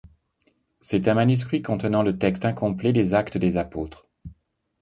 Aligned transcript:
C'est 0.79 1.07
un 1.09 1.13
manuscrit 1.13 1.61
contenant 1.61 2.01
le 2.01 2.17
texte 2.17 2.43
incomplet 2.45 2.91
des 2.91 3.13
Actes 3.13 3.37
des 3.37 3.57
Apôtres. 3.57 4.07